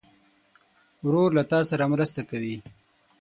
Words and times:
ورور 1.05 1.29
له 1.37 1.43
تا 1.51 1.59
سره 1.69 1.85
مرسته 1.93 2.21
کوي. 2.29 2.57